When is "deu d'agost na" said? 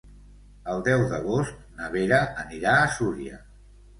0.87-1.91